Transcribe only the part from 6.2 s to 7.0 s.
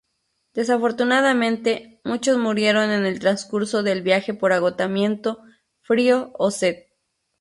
o sed.